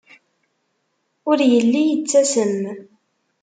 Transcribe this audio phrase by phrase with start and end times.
[1.29, 2.55] Ur yelli yettasem.